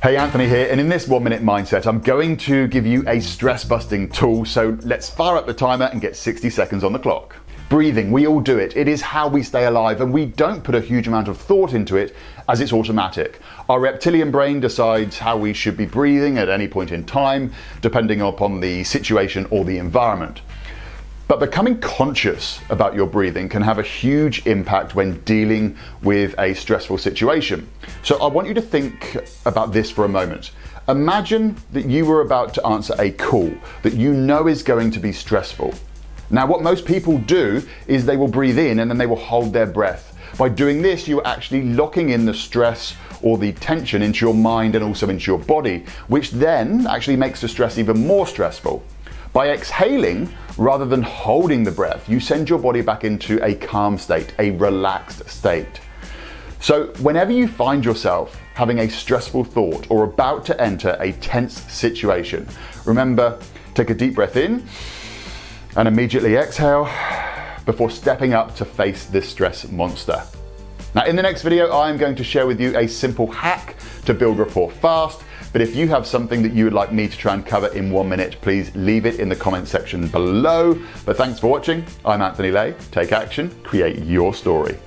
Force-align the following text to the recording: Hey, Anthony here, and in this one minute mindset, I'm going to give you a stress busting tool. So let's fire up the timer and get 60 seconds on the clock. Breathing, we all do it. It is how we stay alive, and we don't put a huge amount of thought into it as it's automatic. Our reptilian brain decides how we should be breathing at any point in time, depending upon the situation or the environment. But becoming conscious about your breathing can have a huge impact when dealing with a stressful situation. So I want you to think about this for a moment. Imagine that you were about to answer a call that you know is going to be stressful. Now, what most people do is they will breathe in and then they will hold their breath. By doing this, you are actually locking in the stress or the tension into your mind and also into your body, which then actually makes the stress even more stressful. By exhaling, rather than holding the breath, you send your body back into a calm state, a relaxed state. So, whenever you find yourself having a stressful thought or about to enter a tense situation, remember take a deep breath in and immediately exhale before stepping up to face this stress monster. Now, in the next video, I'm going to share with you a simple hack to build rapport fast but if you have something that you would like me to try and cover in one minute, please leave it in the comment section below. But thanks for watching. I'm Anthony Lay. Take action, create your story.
Hey, 0.00 0.16
Anthony 0.16 0.46
here, 0.48 0.68
and 0.70 0.80
in 0.80 0.88
this 0.88 1.08
one 1.08 1.24
minute 1.24 1.42
mindset, 1.42 1.84
I'm 1.84 1.98
going 1.98 2.36
to 2.36 2.68
give 2.68 2.86
you 2.86 3.02
a 3.08 3.18
stress 3.18 3.64
busting 3.64 4.10
tool. 4.10 4.44
So 4.44 4.78
let's 4.82 5.10
fire 5.10 5.36
up 5.36 5.46
the 5.46 5.52
timer 5.52 5.86
and 5.86 6.00
get 6.00 6.14
60 6.14 6.50
seconds 6.50 6.84
on 6.84 6.92
the 6.92 7.00
clock. 7.00 7.34
Breathing, 7.68 8.12
we 8.12 8.24
all 8.24 8.38
do 8.38 8.58
it. 8.58 8.76
It 8.76 8.86
is 8.86 9.02
how 9.02 9.26
we 9.26 9.42
stay 9.42 9.64
alive, 9.64 10.00
and 10.00 10.12
we 10.12 10.26
don't 10.26 10.62
put 10.62 10.76
a 10.76 10.80
huge 10.80 11.08
amount 11.08 11.26
of 11.26 11.36
thought 11.36 11.72
into 11.72 11.96
it 11.96 12.14
as 12.48 12.60
it's 12.60 12.72
automatic. 12.72 13.40
Our 13.68 13.80
reptilian 13.80 14.30
brain 14.30 14.60
decides 14.60 15.18
how 15.18 15.36
we 15.36 15.52
should 15.52 15.76
be 15.76 15.84
breathing 15.84 16.38
at 16.38 16.48
any 16.48 16.68
point 16.68 16.92
in 16.92 17.02
time, 17.04 17.52
depending 17.80 18.20
upon 18.20 18.60
the 18.60 18.84
situation 18.84 19.48
or 19.50 19.64
the 19.64 19.78
environment. 19.78 20.42
But 21.28 21.40
becoming 21.40 21.78
conscious 21.80 22.58
about 22.70 22.94
your 22.94 23.06
breathing 23.06 23.50
can 23.50 23.60
have 23.60 23.78
a 23.78 23.82
huge 23.82 24.46
impact 24.46 24.94
when 24.94 25.20
dealing 25.20 25.76
with 26.02 26.34
a 26.38 26.54
stressful 26.54 26.96
situation. 26.96 27.68
So 28.02 28.16
I 28.22 28.28
want 28.28 28.48
you 28.48 28.54
to 28.54 28.62
think 28.62 29.14
about 29.44 29.74
this 29.74 29.90
for 29.90 30.06
a 30.06 30.08
moment. 30.08 30.52
Imagine 30.88 31.54
that 31.72 31.84
you 31.84 32.06
were 32.06 32.22
about 32.22 32.54
to 32.54 32.66
answer 32.66 32.94
a 32.98 33.10
call 33.10 33.52
that 33.82 33.92
you 33.92 34.14
know 34.14 34.48
is 34.48 34.62
going 34.62 34.90
to 34.92 34.98
be 34.98 35.12
stressful. 35.12 35.74
Now, 36.30 36.46
what 36.46 36.62
most 36.62 36.86
people 36.86 37.18
do 37.18 37.62
is 37.86 38.06
they 38.06 38.16
will 38.16 38.28
breathe 38.28 38.58
in 38.58 38.78
and 38.78 38.90
then 38.90 38.96
they 38.96 39.06
will 39.06 39.16
hold 39.16 39.52
their 39.52 39.66
breath. 39.66 40.16
By 40.38 40.48
doing 40.48 40.80
this, 40.80 41.06
you 41.06 41.20
are 41.20 41.26
actually 41.26 41.62
locking 41.74 42.08
in 42.08 42.24
the 42.24 42.32
stress 42.32 42.96
or 43.20 43.36
the 43.36 43.52
tension 43.52 44.00
into 44.00 44.24
your 44.24 44.34
mind 44.34 44.74
and 44.74 44.84
also 44.84 45.10
into 45.10 45.30
your 45.30 45.40
body, 45.40 45.84
which 46.06 46.30
then 46.30 46.86
actually 46.86 47.16
makes 47.16 47.42
the 47.42 47.48
stress 47.48 47.76
even 47.76 48.06
more 48.06 48.26
stressful. 48.26 48.82
By 49.32 49.50
exhaling, 49.50 50.32
rather 50.56 50.86
than 50.86 51.02
holding 51.02 51.62
the 51.62 51.70
breath, 51.70 52.08
you 52.08 52.18
send 52.18 52.48
your 52.48 52.58
body 52.58 52.80
back 52.80 53.04
into 53.04 53.42
a 53.44 53.54
calm 53.54 53.98
state, 53.98 54.32
a 54.38 54.50
relaxed 54.52 55.28
state. 55.28 55.80
So, 56.60 56.86
whenever 57.00 57.30
you 57.30 57.46
find 57.46 57.84
yourself 57.84 58.40
having 58.54 58.80
a 58.80 58.88
stressful 58.88 59.44
thought 59.44 59.88
or 59.90 60.04
about 60.04 60.44
to 60.46 60.60
enter 60.60 60.96
a 60.98 61.12
tense 61.12 61.60
situation, 61.72 62.48
remember 62.84 63.38
take 63.74 63.90
a 63.90 63.94
deep 63.94 64.14
breath 64.14 64.36
in 64.36 64.66
and 65.76 65.86
immediately 65.86 66.34
exhale 66.34 66.88
before 67.64 67.90
stepping 67.90 68.32
up 68.32 68.56
to 68.56 68.64
face 68.64 69.06
this 69.06 69.28
stress 69.28 69.68
monster. 69.68 70.22
Now, 70.94 71.04
in 71.04 71.16
the 71.16 71.22
next 71.22 71.42
video, 71.42 71.70
I'm 71.72 71.96
going 71.96 72.16
to 72.16 72.24
share 72.24 72.46
with 72.46 72.60
you 72.60 72.76
a 72.76 72.86
simple 72.86 73.26
hack 73.26 73.76
to 74.06 74.14
build 74.14 74.38
rapport 74.38 74.70
fast 74.70 75.22
but 75.52 75.62
if 75.62 75.74
you 75.74 75.88
have 75.88 76.06
something 76.06 76.42
that 76.42 76.52
you 76.52 76.64
would 76.64 76.74
like 76.74 76.92
me 76.92 77.08
to 77.08 77.16
try 77.16 77.34
and 77.34 77.44
cover 77.44 77.68
in 77.68 77.90
one 77.90 78.08
minute, 78.08 78.36
please 78.42 78.74
leave 78.76 79.06
it 79.06 79.18
in 79.18 79.28
the 79.28 79.36
comment 79.36 79.66
section 79.66 80.08
below. 80.08 80.78
But 81.06 81.16
thanks 81.16 81.38
for 81.38 81.48
watching. 81.48 81.84
I'm 82.04 82.20
Anthony 82.20 82.50
Lay. 82.50 82.74
Take 82.90 83.12
action, 83.12 83.50
create 83.62 84.04
your 84.04 84.34
story. 84.34 84.78